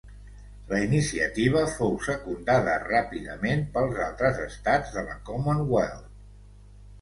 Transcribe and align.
La 0.69 0.77
iniciativa 0.85 1.61
fou 1.73 1.93
secundada 2.07 2.77
ràpidament 2.85 3.61
pels 3.77 4.01
altres 4.07 4.41
estats 4.47 4.97
de 4.97 5.05
la 5.11 5.19
Commonwealth. 5.29 6.11